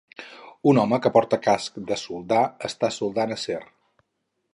Un 0.69 0.77
home 0.83 0.97
que 1.03 1.11
porta 1.17 1.39
casc 1.47 1.77
de 1.91 1.97
soldar 2.05 2.41
està 2.71 2.91
soldant 2.99 3.35
acer. 3.37 3.61